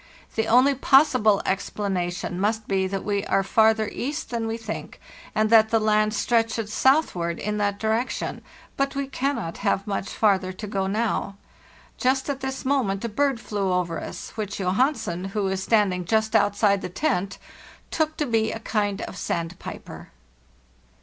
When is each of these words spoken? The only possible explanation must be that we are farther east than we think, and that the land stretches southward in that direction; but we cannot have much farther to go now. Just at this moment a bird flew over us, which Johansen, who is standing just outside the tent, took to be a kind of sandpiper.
The 0.33 0.47
only 0.47 0.73
possible 0.73 1.43
explanation 1.45 2.39
must 2.39 2.67
be 2.67 2.87
that 2.87 3.03
we 3.03 3.23
are 3.25 3.43
farther 3.43 3.87
east 3.89 4.31
than 4.31 4.47
we 4.47 4.57
think, 4.57 4.99
and 5.35 5.51
that 5.51 5.69
the 5.69 5.79
land 5.79 6.15
stretches 6.15 6.73
southward 6.73 7.37
in 7.37 7.57
that 7.57 7.77
direction; 7.77 8.41
but 8.77 8.95
we 8.95 9.05
cannot 9.05 9.57
have 9.57 9.85
much 9.85 10.09
farther 10.09 10.51
to 10.53 10.65
go 10.65 10.87
now. 10.87 11.35
Just 11.99 12.31
at 12.31 12.39
this 12.39 12.65
moment 12.65 13.05
a 13.05 13.09
bird 13.09 13.39
flew 13.39 13.71
over 13.71 14.01
us, 14.01 14.31
which 14.31 14.57
Johansen, 14.57 15.25
who 15.33 15.47
is 15.49 15.61
standing 15.61 16.05
just 16.05 16.35
outside 16.35 16.81
the 16.81 16.89
tent, 16.89 17.37
took 17.91 18.17
to 18.17 18.25
be 18.25 18.51
a 18.51 18.57
kind 18.59 19.01
of 19.03 19.15
sandpiper. 19.17 20.09